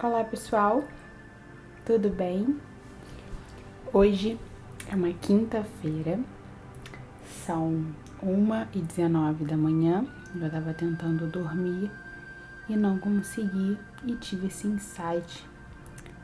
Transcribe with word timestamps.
Olá 0.00 0.22
pessoal, 0.22 0.84
tudo 1.84 2.08
bem? 2.08 2.56
Hoje 3.92 4.38
é 4.88 4.94
uma 4.94 5.12
quinta-feira, 5.12 6.20
são 7.44 7.84
1h19 8.22 9.44
da 9.44 9.56
manhã, 9.56 10.06
eu 10.40 10.48
tava 10.48 10.72
tentando 10.72 11.26
dormir 11.26 11.90
e 12.68 12.76
não 12.76 13.00
consegui 13.00 13.76
e 14.06 14.14
tive 14.14 14.46
esse 14.46 14.68
insight 14.68 15.44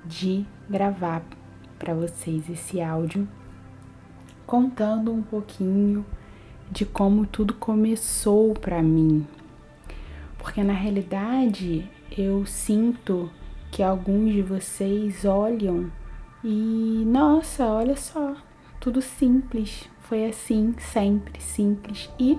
de 0.04 0.46
gravar 0.70 1.24
para 1.76 1.94
vocês 1.94 2.48
esse 2.48 2.80
áudio 2.80 3.26
contando 4.46 5.12
um 5.12 5.20
pouquinho 5.20 6.06
de 6.70 6.86
como 6.86 7.26
tudo 7.26 7.52
começou 7.54 8.54
para 8.54 8.80
mim. 8.80 9.26
Porque 10.38 10.62
na 10.62 10.74
realidade 10.74 11.90
eu 12.16 12.46
sinto 12.46 13.28
que 13.74 13.82
alguns 13.82 14.32
de 14.32 14.40
vocês 14.40 15.24
olham 15.24 15.90
e 16.44 17.02
nossa, 17.04 17.66
olha 17.66 17.96
só, 17.96 18.36
tudo 18.78 19.02
simples, 19.02 19.90
foi 20.02 20.26
assim, 20.26 20.76
sempre 20.78 21.42
simples. 21.42 22.08
E 22.16 22.38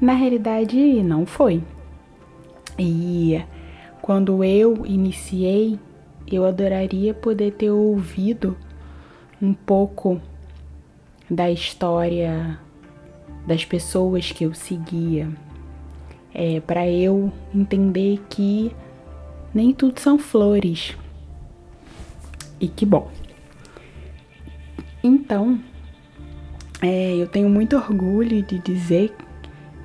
na 0.00 0.14
realidade 0.14 1.02
não 1.02 1.26
foi. 1.26 1.62
E 2.78 3.38
quando 4.00 4.42
eu 4.42 4.86
iniciei, 4.86 5.78
eu 6.26 6.46
adoraria 6.46 7.12
poder 7.12 7.52
ter 7.52 7.70
ouvido 7.70 8.56
um 9.42 9.52
pouco 9.52 10.18
da 11.28 11.50
história 11.50 12.58
das 13.46 13.62
pessoas 13.62 14.32
que 14.32 14.44
eu 14.44 14.54
seguia, 14.54 15.28
é, 16.32 16.60
para 16.60 16.88
eu 16.88 17.30
entender 17.54 18.22
que 18.30 18.74
nem 19.56 19.72
tudo 19.72 19.98
são 19.98 20.18
flores. 20.18 20.94
E 22.60 22.68
que 22.68 22.84
bom. 22.84 23.10
Então, 25.02 25.58
é, 26.82 27.16
eu 27.16 27.26
tenho 27.26 27.48
muito 27.48 27.74
orgulho 27.74 28.42
de 28.42 28.58
dizer 28.58 29.16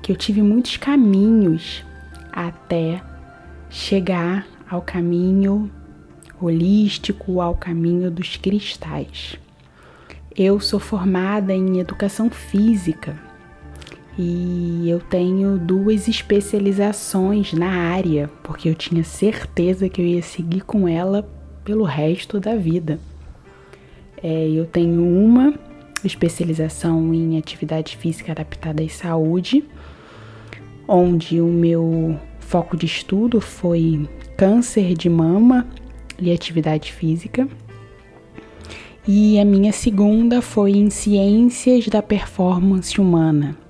que 0.02 0.12
eu 0.12 0.16
tive 0.16 0.42
muitos 0.42 0.76
caminhos 0.76 1.82
até 2.30 3.02
chegar 3.70 4.46
ao 4.68 4.82
caminho 4.82 5.70
holístico, 6.38 7.40
ao 7.40 7.54
caminho 7.54 8.10
dos 8.10 8.36
cristais. 8.36 9.36
Eu 10.36 10.60
sou 10.60 10.78
formada 10.78 11.54
em 11.54 11.78
educação 11.78 12.28
física 12.28 13.18
e 14.18 14.90
eu 14.90 15.00
tenho 15.00 15.58
duas 15.58 16.06
especializações 16.06 17.52
na 17.52 17.68
área, 17.68 18.28
porque 18.42 18.68
eu 18.68 18.74
tinha 18.74 19.02
certeza 19.02 19.88
que 19.88 20.02
eu 20.02 20.06
ia 20.06 20.22
seguir 20.22 20.62
com 20.62 20.86
ela 20.86 21.26
pelo 21.64 21.84
resto 21.84 22.38
da 22.38 22.54
vida. 22.54 23.00
É, 24.22 24.48
eu 24.50 24.66
tenho 24.66 25.02
uma 25.02 25.54
especialização 26.04 27.14
em 27.14 27.38
atividade 27.38 27.96
física 27.96 28.32
adaptada 28.32 28.82
à 28.82 28.88
saúde, 28.88 29.64
onde 30.86 31.40
o 31.40 31.46
meu 31.46 32.18
foco 32.38 32.76
de 32.76 32.84
estudo 32.84 33.40
foi 33.40 34.06
câncer 34.36 34.94
de 34.94 35.08
mama 35.08 35.66
e 36.18 36.30
atividade 36.30 36.92
física. 36.92 37.48
E 39.08 39.40
a 39.40 39.44
minha 39.44 39.72
segunda 39.72 40.42
foi 40.42 40.72
em 40.72 40.90
ciências 40.90 41.88
da 41.88 42.02
performance 42.02 43.00
humana 43.00 43.61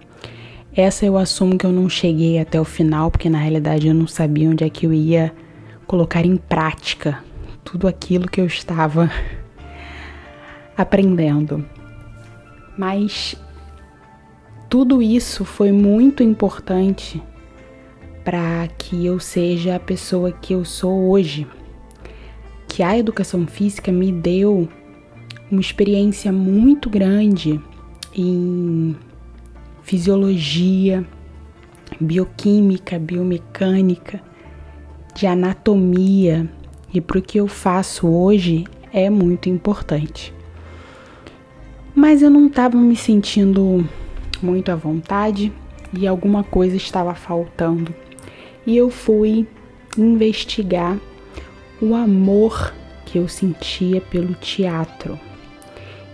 essa 0.75 1.05
eu 1.05 1.19
assumo 1.19 1.59
que 1.59 1.67
eu 1.67 1.73
não 1.73 1.89
cheguei 1.89 2.39
até 2.39 2.61
o 2.61 2.65
final, 2.65 3.11
porque 3.11 3.28
na 3.28 3.39
realidade 3.39 3.89
eu 3.89 3.95
não 3.95 4.06
sabia 4.06 4.48
onde 4.48 4.65
é 4.65 4.70
que 4.70 4.87
eu 4.87 4.92
ia 4.92 5.33
colocar 5.87 6.25
em 6.25 6.37
prática 6.37 7.23
tudo 7.62 7.87
aquilo 7.87 8.27
que 8.27 8.41
eu 8.41 8.47
estava 8.47 9.11
aprendendo. 10.77 11.64
Mas 12.77 13.36
tudo 14.70 15.02
isso 15.02 15.45
foi 15.45 15.70
muito 15.70 16.23
importante 16.23 17.23
para 18.25 18.67
que 18.79 19.05
eu 19.05 19.20
seja 19.20 19.77
a 19.77 19.80
pessoa 19.80 20.33
que 20.33 20.55
eu 20.55 20.64
sou 20.64 21.11
hoje. 21.11 21.46
Que 22.67 22.83
a 22.83 22.96
educação 22.96 23.46
física 23.46 23.92
me 23.92 24.11
deu 24.11 24.67
uma 25.51 25.61
experiência 25.61 26.33
muito 26.33 26.89
grande 26.89 27.61
em 28.14 28.96
fisiologia, 29.83 31.05
bioquímica, 32.01 32.98
biomecânica, 32.98 34.20
de 35.15 35.27
anatomia 35.27 36.48
e 36.93 37.01
para 37.01 37.19
o 37.19 37.23
que 37.23 37.39
eu 37.39 37.47
faço 37.47 38.09
hoje 38.09 38.65
é 38.93 39.09
muito 39.11 39.48
importante. 39.48 40.33
Mas 41.95 42.23
eu 42.23 42.31
não 42.31 42.47
estava 42.47 42.77
me 42.77 42.97
sentindo 42.97 43.87
muito 44.43 44.70
à 44.70 44.75
vontade 44.75 45.53
e 45.93 46.07
alguma 46.07 46.43
coisa 46.43 46.77
estava 46.77 47.14
faltando. 47.14 47.95
E 48.67 48.77
eu 48.77 48.91
fui 48.91 49.47
investigar 49.97 50.99
o 51.81 51.95
amor 51.95 52.73
que 53.05 53.19
eu 53.19 53.29
sentia 53.29 54.01
pelo 54.01 54.35
teatro. 54.35 55.19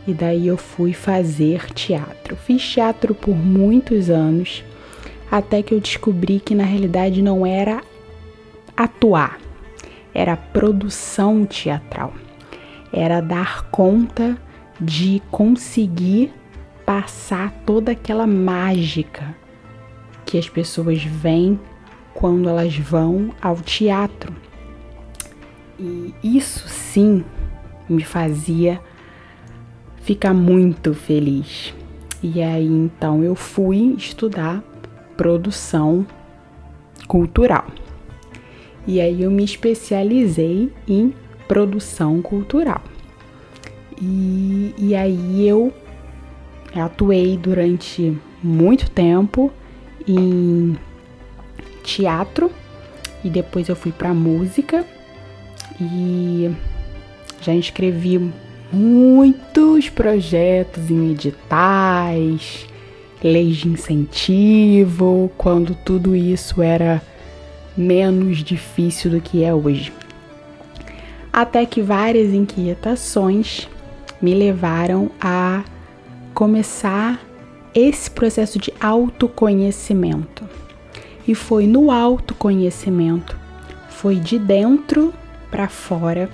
E 0.09 0.15
daí 0.15 0.47
eu 0.47 0.57
fui 0.57 0.95
fazer 0.95 1.71
teatro. 1.75 2.35
Fiz 2.35 2.67
teatro 2.67 3.15
por 3.15 3.37
muitos 3.37 4.09
anos, 4.09 4.65
até 5.31 5.63
que 5.63 5.75
eu 5.75 5.81
descobri 5.81 6.41
que 6.41 6.55
na 6.55 6.65
realidade 6.65 7.21
não 7.21 7.45
era 7.45 7.83
atuar, 8.75 9.39
era 10.15 10.35
produção 10.35 11.45
teatral. 11.45 12.15
Era 12.91 13.21
dar 13.21 13.65
conta 13.65 14.39
de 14.81 15.21
conseguir 15.31 16.33
passar 16.87 17.53
toda 17.67 17.93
aquela 17.93 18.27
mágica 18.27 19.37
que 20.25 20.39
as 20.39 20.49
pessoas 20.49 21.05
veem 21.05 21.61
quando 22.15 22.49
elas 22.49 22.75
vão 22.79 23.35
ao 23.43 23.57
teatro. 23.57 24.35
E 25.79 26.15
isso 26.25 26.67
sim 26.67 27.23
me 27.87 28.03
fazia 28.03 28.81
ficar 30.09 30.33
muito 30.33 30.95
feliz. 30.95 31.75
E 32.23 32.41
aí 32.41 32.67
então 32.67 33.23
eu 33.23 33.35
fui 33.35 33.95
estudar 33.99 34.65
produção 35.19 36.07
cultural. 37.07 37.67
E 38.87 39.03
aí 39.03 39.23
eu 39.23 39.31
me 39.31 39.45
especializei 39.45 40.73
em 40.89 41.13
produção 41.47 42.23
cultural. 42.23 42.81
E, 44.01 44.75
e 44.79 44.95
aí 44.95 45.47
eu 45.47 45.75
atuei 46.75 47.37
durante 47.37 48.17
muito 48.43 48.91
tempo 48.91 49.53
em 50.07 50.75
teatro 51.83 52.51
e 53.23 53.29
depois 53.29 53.69
eu 53.69 53.77
fui 53.77 53.93
para 53.93 54.15
música 54.15 54.87
e 55.79 56.51
já 57.43 57.55
escrevi 57.55 58.33
muitos 58.73 59.89
projetos 59.89 60.91
em 60.91 61.13
editais, 61.13 62.67
leis 63.23 63.57
de 63.57 63.69
incentivo, 63.69 65.31
quando 65.37 65.75
tudo 65.75 66.15
isso 66.15 66.63
era 66.63 67.03
menos 67.77 68.39
difícil 68.39 69.11
do 69.11 69.21
que 69.21 69.45
é 69.45 69.55
hoje. 69.55 69.93
Até 71.33 71.65
que 71.65 71.81
várias 71.81 72.33
inquietações 72.33 73.69
me 74.21 74.35
levaram 74.35 75.11
a 75.21 75.65
começar 76.35 77.21
esse 77.75 78.11
processo 78.11 78.59
de 78.59 78.73
autoconhecimento. 78.81 80.45
E 81.27 81.35
foi 81.35 81.67
no 81.67 81.91
autoconhecimento, 81.91 83.37
foi 83.89 84.17
de 84.17 84.39
dentro 84.39 85.13
para 85.51 85.69
fora 85.69 86.29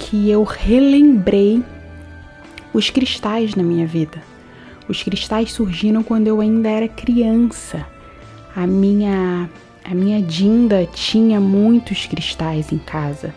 que 0.00 0.30
eu 0.30 0.42
relembrei 0.42 1.62
os 2.72 2.88
cristais 2.88 3.54
na 3.54 3.62
minha 3.62 3.86
vida. 3.86 4.22
Os 4.88 5.02
cristais 5.02 5.52
surgiram 5.52 6.02
quando 6.02 6.26
eu 6.26 6.40
ainda 6.40 6.68
era 6.68 6.88
criança. 6.88 7.86
A 8.56 8.66
minha 8.66 9.48
a 9.84 9.94
minha 9.94 10.20
Dinda 10.22 10.86
tinha 10.86 11.40
muitos 11.40 12.06
cristais 12.06 12.72
em 12.72 12.78
casa. 12.78 13.34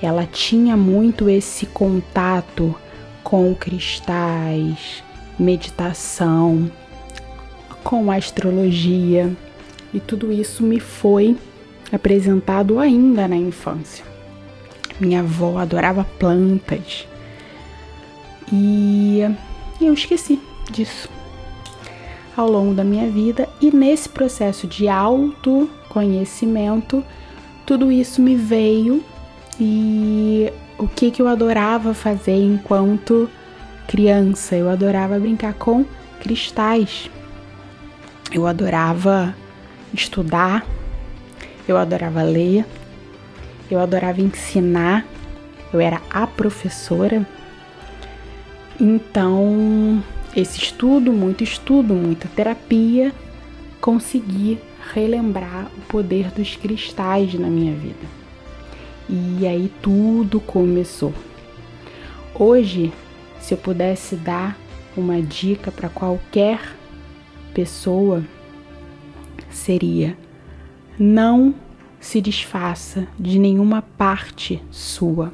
Ela 0.00 0.26
tinha 0.26 0.76
muito 0.76 1.28
esse 1.28 1.66
contato 1.66 2.74
com 3.22 3.54
cristais, 3.54 5.02
meditação, 5.38 6.70
com 7.82 8.10
astrologia, 8.10 9.32
e 9.94 10.00
tudo 10.00 10.32
isso 10.32 10.62
me 10.62 10.80
foi 10.80 11.36
apresentado 11.92 12.78
ainda 12.78 13.28
na 13.28 13.36
infância. 13.36 14.11
Minha 15.02 15.20
avó 15.20 15.58
adorava 15.58 16.04
plantas. 16.18 17.06
E 18.52 19.20
eu 19.80 19.92
esqueci 19.92 20.40
disso 20.70 21.08
ao 22.36 22.48
longo 22.48 22.72
da 22.72 22.84
minha 22.84 23.10
vida 23.10 23.48
e 23.60 23.74
nesse 23.74 24.08
processo 24.08 24.68
de 24.68 24.88
autoconhecimento, 24.88 27.04
tudo 27.66 27.92
isso 27.92 28.22
me 28.22 28.36
veio 28.36 29.04
E 29.60 30.52
o 30.78 30.86
que, 30.86 31.10
que 31.10 31.20
eu 31.20 31.26
adorava 31.26 31.92
fazer 31.94 32.40
enquanto 32.42 33.28
criança? 33.88 34.54
Eu 34.56 34.70
adorava 34.70 35.18
brincar 35.18 35.54
com 35.54 35.84
cristais. 36.20 37.10
Eu 38.32 38.46
adorava 38.46 39.34
estudar, 39.92 40.64
eu 41.68 41.76
adorava 41.76 42.22
ler, 42.22 42.64
eu 43.72 43.80
adorava 43.80 44.20
ensinar, 44.20 45.06
eu 45.72 45.80
era 45.80 46.00
a 46.10 46.26
professora. 46.26 47.26
Então, 48.78 50.02
esse 50.36 50.58
estudo, 50.58 51.12
muito 51.12 51.42
estudo, 51.42 51.94
muita 51.94 52.28
terapia, 52.28 53.12
consegui 53.80 54.58
relembrar 54.92 55.70
o 55.76 55.80
poder 55.82 56.30
dos 56.30 56.54
cristais 56.56 57.34
na 57.34 57.48
minha 57.48 57.74
vida. 57.74 58.06
E 59.08 59.46
aí 59.46 59.72
tudo 59.80 60.38
começou. 60.40 61.14
Hoje, 62.34 62.92
se 63.40 63.54
eu 63.54 63.58
pudesse 63.58 64.16
dar 64.16 64.56
uma 64.96 65.20
dica 65.20 65.70
para 65.72 65.88
qualquer 65.88 66.60
pessoa, 67.54 68.22
seria: 69.50 70.16
não 70.98 71.54
se 72.02 72.20
desfaça 72.20 73.06
de 73.16 73.38
nenhuma 73.38 73.80
parte 73.80 74.60
sua, 74.72 75.32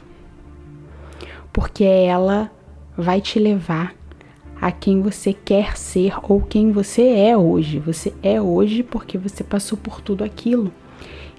porque 1.50 1.82
ela 1.82 2.53
vai 2.97 3.23
te 3.23 3.38
levar 3.38 3.94
a 4.61 4.70
quem 4.70 5.00
você 5.00 5.32
quer 5.32 5.79
ser 5.79 6.15
ou 6.23 6.43
quem 6.43 6.70
você 6.70 7.03
é 7.03 7.37
hoje. 7.37 7.79
Você 7.79 8.12
é 8.23 8.41
hoje 8.41 8.82
porque 8.82 9.17
você 9.17 9.43
passou 9.43 9.79
por 9.79 10.03
tudo 10.03 10.23
aquilo. 10.23 10.70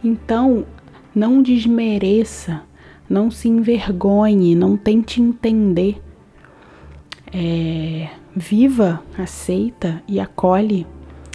Então, 0.03 0.65
não 1.13 1.43
desmereça, 1.43 2.63
não 3.07 3.29
se 3.29 3.47
envergonhe, 3.47 4.55
não 4.55 4.75
tente 4.75 5.21
entender. 5.21 6.01
É, 7.31 8.09
viva, 8.35 9.03
aceita 9.15 10.01
e 10.07 10.19
acolhe. 10.19 10.87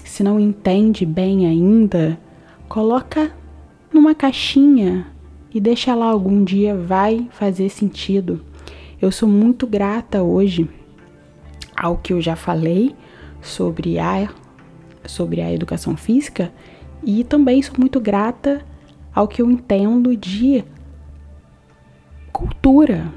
Se 0.03 0.25
não 0.25 0.41
entende 0.41 1.07
bem 1.07 1.47
ainda, 1.47 2.19
coloca 2.69 3.31
numa 3.95 4.15
caixinha 4.15 5.07
e 5.55 5.61
deixa 5.61 5.95
lá 5.95 6.07
algum 6.07 6.43
dia 6.43 6.77
vai 6.77 7.29
fazer 7.31 7.69
sentido. 7.69 8.45
Eu 9.01 9.13
sou 9.13 9.29
muito 9.29 9.69
grata 9.69 10.21
hoje 10.21 10.69
ao 11.77 11.97
que 11.97 12.13
eu 12.13 12.21
já 12.21 12.35
falei 12.35 12.95
sobre 13.41 13.99
a, 14.01 14.29
sobre 15.07 15.41
a 15.41 15.53
educação 15.53 15.97
física 15.97 16.53
e 17.05 17.23
também 17.23 17.63
sou 17.63 17.77
muito 17.79 18.01
grata 18.01 18.65
ao 19.15 19.29
que 19.29 19.41
eu 19.41 19.49
entendo 19.49 20.17
de 20.17 20.65
cultura, 22.33 23.13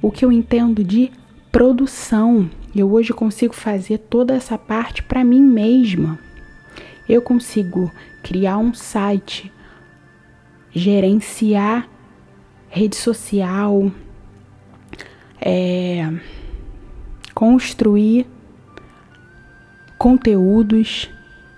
o 0.00 0.12
que 0.12 0.24
eu 0.24 0.30
entendo 0.30 0.84
de 0.84 1.10
produção. 1.50 2.48
Eu 2.74 2.92
hoje 2.92 3.12
consigo 3.12 3.52
fazer 3.52 3.98
toda 3.98 4.32
essa 4.32 4.56
parte 4.56 5.02
para 5.02 5.24
mim 5.24 5.42
mesma. 5.42 6.18
Eu 7.08 7.20
consigo 7.20 7.90
criar 8.22 8.58
um 8.58 8.72
site, 8.72 9.50
gerenciar 10.74 11.88
rede 12.68 12.96
social, 12.96 13.90
é, 15.40 16.10
construir 17.34 18.26
conteúdos 19.98 21.10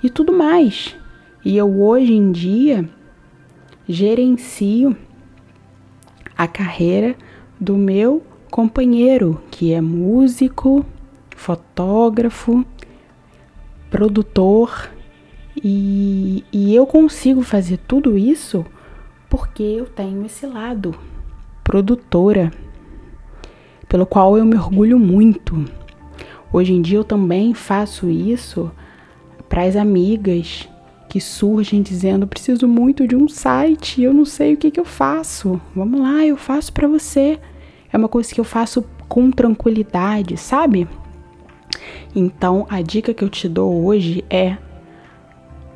e 0.02 0.10
tudo 0.10 0.32
mais. 0.32 0.96
E 1.44 1.56
eu 1.56 1.80
hoje 1.80 2.12
em 2.12 2.32
dia 2.32 2.88
gerencio 3.88 4.96
a 6.36 6.48
carreira 6.48 7.14
do 7.60 7.76
meu 7.76 8.22
companheiro, 8.50 9.40
que 9.50 9.72
é 9.72 9.80
músico, 9.80 10.84
fotógrafo, 11.36 12.64
produtor, 13.90 14.90
e, 15.62 16.44
e 16.52 16.74
eu 16.74 16.86
consigo 16.86 17.42
fazer 17.42 17.78
tudo 17.78 18.18
isso 18.18 18.66
porque 19.36 19.64
eu 19.64 19.86
tenho 19.86 20.24
esse 20.24 20.46
lado 20.46 20.94
produtora 21.64 22.52
pelo 23.88 24.06
qual 24.06 24.38
eu 24.38 24.44
me 24.44 24.54
orgulho 24.54 24.96
muito. 24.96 25.64
Hoje 26.52 26.72
em 26.72 26.80
dia 26.80 26.98
eu 26.98 27.02
também 27.02 27.52
faço 27.52 28.08
isso 28.08 28.70
para 29.48 29.64
as 29.64 29.74
amigas 29.74 30.68
que 31.08 31.20
surgem 31.20 31.82
dizendo: 31.82 32.28
preciso 32.28 32.68
muito 32.68 33.08
de 33.08 33.16
um 33.16 33.28
site, 33.28 34.00
eu 34.00 34.14
não 34.14 34.24
sei 34.24 34.54
o 34.54 34.56
que, 34.56 34.70
que 34.70 34.78
eu 34.78 34.84
faço. 34.84 35.60
Vamos 35.74 36.00
lá, 36.00 36.24
eu 36.24 36.36
faço 36.36 36.72
para 36.72 36.86
você. 36.86 37.40
É 37.92 37.96
uma 37.96 38.08
coisa 38.08 38.32
que 38.32 38.40
eu 38.40 38.44
faço 38.44 38.84
com 39.08 39.32
tranquilidade, 39.32 40.36
sabe? 40.36 40.86
Então 42.14 42.68
a 42.70 42.80
dica 42.80 43.12
que 43.12 43.24
eu 43.24 43.28
te 43.28 43.48
dou 43.48 43.84
hoje 43.84 44.24
é: 44.30 44.56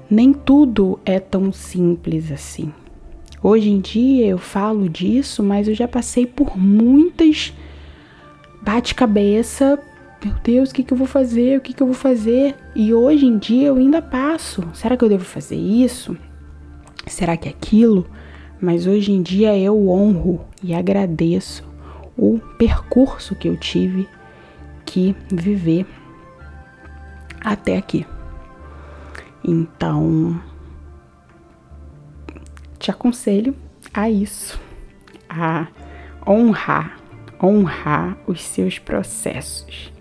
nem 0.09 0.33
tudo 0.33 1.01
é 1.05 1.19
tão 1.19 1.53
simples 1.53 2.31
assim. 2.31 2.73
Hoje 3.43 3.71
em 3.71 3.81
dia 3.81 4.27
eu 4.27 4.39
falo 4.39 4.89
disso, 4.89 5.43
mas 5.43 5.69
eu 5.69 5.75
já 5.75 5.87
passei 5.87 6.27
por 6.27 6.59
muitas 6.59 7.53
bate-cabeça. 8.63 9.79
Meu 10.25 10.35
Deus, 10.43 10.71
o 10.71 10.75
que, 10.75 10.83
que 10.83 10.93
eu 10.93 10.97
vou 10.97 11.07
fazer? 11.07 11.59
O 11.59 11.61
que, 11.61 11.73
que 11.73 11.83
eu 11.83 11.87
vou 11.87 11.95
fazer? 11.95 12.57
E 12.75 12.93
hoje 12.93 13.27
em 13.27 13.39
dia 13.39 13.69
eu 13.69 13.77
ainda 13.77 14.03
passo. 14.03 14.65
Será 14.75 14.97
que 14.97 15.05
eu 15.05 15.09
devo 15.09 15.25
fazer 15.25 15.57
isso? 15.57 16.17
Será 17.07 17.37
que 17.37 17.49
é 17.49 17.53
aquilo? 17.53 18.07
Mas 18.61 18.87
hoje 18.87 19.13
em 19.13 19.23
dia 19.23 19.57
eu 19.57 19.89
honro 19.89 20.45
e 20.63 20.75
agradeço 20.75 21.65
o 22.17 22.41
percurso 22.59 23.37
que 23.37 23.49
eu 23.49 23.57
tive 23.57 24.09
que 24.85 25.15
viver 25.31 25.87
até 27.41 27.77
aqui. 27.77 28.05
Então, 29.45 30.41
te 32.79 32.91
aconselho 32.91 33.55
a 33.93 34.09
isso, 34.11 34.61
a 35.29 35.69
honrar 36.27 36.99
honrar 37.43 38.19
os 38.27 38.43
seus 38.43 38.79
processos. 38.79 39.93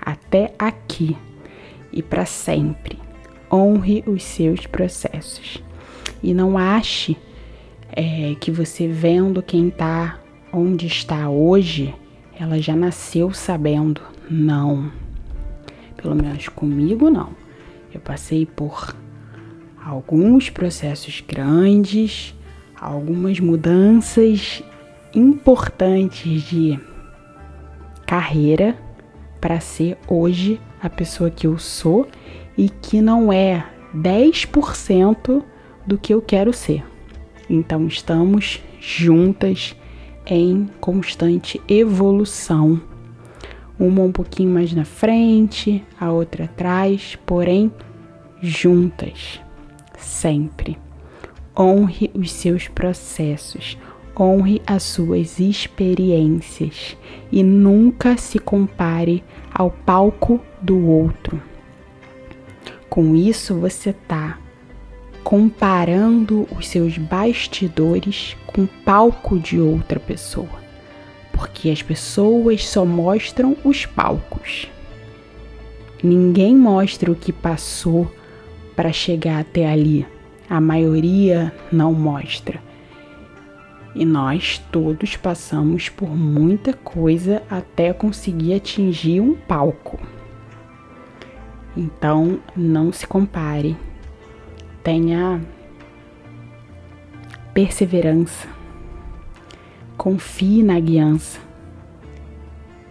Até 0.00 0.54
aqui 0.58 1.16
e 1.92 2.02
para 2.02 2.24
sempre. 2.24 2.98
Honre 3.52 4.02
os 4.06 4.22
seus 4.22 4.66
processos. 4.66 5.62
E 6.22 6.32
não 6.34 6.56
ache 6.56 7.16
é, 7.92 8.34
que 8.40 8.50
você 8.50 8.88
vendo 8.88 9.42
quem 9.42 9.68
está 9.68 10.18
onde 10.52 10.86
está 10.86 11.28
hoje, 11.28 11.94
ela 12.38 12.58
já 12.60 12.74
nasceu 12.74 13.32
sabendo. 13.32 14.00
Não. 14.28 14.90
Pelo 15.96 16.14
menos 16.14 16.48
comigo, 16.48 17.10
não. 17.10 17.30
Eu 17.92 18.00
passei 18.00 18.44
por 18.46 18.94
alguns 19.86 20.50
processos 20.50 21.22
grandes, 21.26 22.34
algumas 22.80 23.38
mudanças 23.38 24.60
importantes 25.14 26.42
de 26.42 26.78
carreira 28.04 28.76
para 29.40 29.60
ser 29.60 29.96
hoje 30.08 30.60
a 30.82 30.90
pessoa 30.90 31.30
que 31.30 31.46
eu 31.46 31.56
sou 31.56 32.08
e 32.58 32.68
que 32.68 33.00
não 33.00 33.32
é 33.32 33.64
10% 33.94 35.44
do 35.86 35.96
que 35.96 36.12
eu 36.12 36.20
quero 36.20 36.52
ser. 36.52 36.84
Então 37.48 37.86
estamos 37.86 38.60
juntas 38.80 39.76
em 40.26 40.68
constante 40.80 41.60
evolução. 41.68 42.80
Uma 43.78 44.02
um 44.02 44.10
pouquinho 44.10 44.50
mais 44.50 44.72
na 44.72 44.84
frente, 44.84 45.84
a 46.00 46.10
outra 46.10 46.46
atrás, 46.46 47.16
porém 47.24 47.70
juntas, 48.42 49.40
sempre. 49.96 50.78
Honre 51.58 52.10
os 52.14 52.30
seus 52.30 52.68
processos, 52.68 53.78
honre 54.18 54.62
as 54.66 54.82
suas 54.82 55.38
experiências 55.38 56.96
e 57.30 57.42
nunca 57.42 58.16
se 58.16 58.38
compare 58.38 59.22
ao 59.52 59.70
palco 59.70 60.40
do 60.60 60.86
outro. 60.86 61.40
Com 62.88 63.14
isso, 63.14 63.54
você 63.54 63.90
está 63.90 64.38
comparando 65.22 66.46
os 66.56 66.68
seus 66.68 66.96
bastidores 66.96 68.36
com 68.46 68.62
o 68.62 68.68
palco 68.84 69.38
de 69.38 69.58
outra 69.58 69.98
pessoa, 69.98 70.62
porque 71.32 71.68
as 71.68 71.82
pessoas 71.82 72.64
só 72.64 72.84
mostram 72.84 73.56
os 73.64 73.84
palcos. 73.84 74.70
Ninguém 76.02 76.56
mostra 76.56 77.10
o 77.10 77.16
que 77.16 77.32
passou 77.32 78.08
para 78.76 78.92
chegar 78.92 79.40
até 79.40 79.66
ali. 79.66 80.06
A 80.48 80.60
maioria 80.60 81.52
não 81.72 81.92
mostra. 81.92 82.60
E 83.94 84.04
nós 84.04 84.62
todos 84.70 85.16
passamos 85.16 85.88
por 85.88 86.10
muita 86.10 86.74
coisa 86.74 87.42
até 87.50 87.94
conseguir 87.94 88.54
atingir 88.54 89.22
um 89.22 89.34
palco. 89.34 89.98
Então, 91.74 92.38
não 92.54 92.92
se 92.92 93.06
compare. 93.06 93.74
Tenha 94.84 95.40
perseverança. 97.54 98.46
Confie 99.96 100.62
na 100.62 100.78
guiança. 100.78 101.40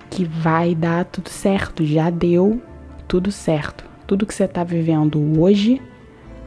Que 0.10 0.25
vai 0.25 0.74
dar 0.74 1.06
tudo 1.06 1.30
certo. 1.30 1.86
Já 1.86 2.10
deu 2.10 2.62
tudo 3.08 3.32
certo. 3.32 3.95
Tudo 4.08 4.26
que 4.26 4.34
você 4.34 4.44
está 4.44 4.64
vivendo 4.64 5.40
hoje 5.40 5.82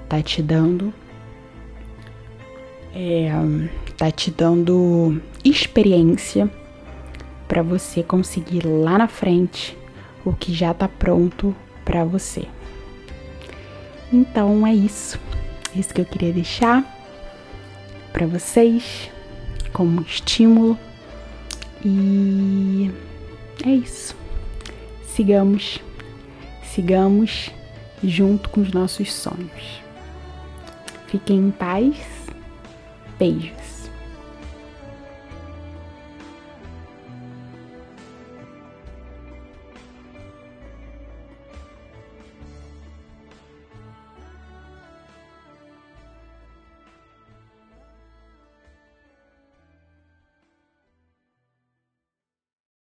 tá 0.09 0.23
te 0.23 0.43
dando. 0.43 0.93
É, 2.95 3.31
tá 3.97 4.11
te 4.11 4.31
dando 4.31 5.21
experiência 5.45 6.50
para 7.47 7.62
você 7.62 8.03
conseguir 8.03 8.67
lá 8.67 8.99
na 8.99 9.09
frente 9.09 9.77
o 10.25 10.33
que 10.33 10.53
já 10.53 10.73
tá 10.73 10.88
pronto 10.88 11.55
para 11.85 12.05
você. 12.05 12.45
Então 14.12 14.67
é 14.67 14.75
isso. 14.75 15.19
Isso 15.75 15.93
que 15.93 16.00
eu 16.00 16.05
queria 16.05 16.33
deixar 16.33 16.85
para 18.12 18.27
vocês 18.27 19.11
como 19.73 20.00
estímulo. 20.03 20.79
E 21.85 22.91
é 23.65 23.71
isso. 23.71 24.15
Sigamos, 25.07 25.81
sigamos 26.75 27.50
junto 28.02 28.48
com 28.50 28.60
os 28.60 28.72
nossos 28.72 29.12
sonhos. 29.12 29.82
Fiquem 31.06 31.38
em 31.38 31.50
paz. 31.50 31.96
Beijos. 33.18 33.77